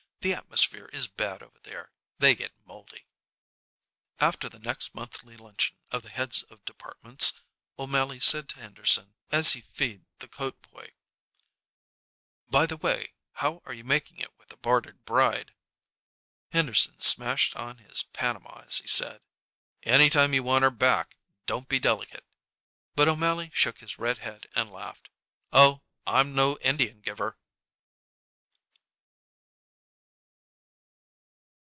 [0.23, 1.91] The atmosphere is bad over there.
[2.19, 3.07] They get moldy."
[4.19, 7.41] After the next monthly luncheon of the heads of departments,
[7.79, 10.91] O'Mally said to Henderson, as he feed the coat boy:
[12.47, 15.55] "By the way, how are you making it with the bartered bride?"
[16.51, 19.23] Henderson smashed on his Panama as he said:
[19.81, 22.27] "Any time you want her back, don't be delicate."
[22.93, 25.09] But O'Mally shook his red head and laughed.
[25.51, 27.39] "Oh, I'm no Indian giver!"